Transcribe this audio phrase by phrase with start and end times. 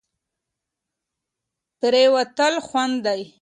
[1.79, 3.21] پرېوتل خوند دی.